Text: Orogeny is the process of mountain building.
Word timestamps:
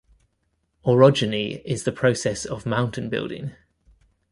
Orogeny 0.83 1.61
is 1.63 1.83
the 1.83 1.91
process 1.91 2.43
of 2.43 2.65
mountain 2.65 3.07
building. 3.07 3.51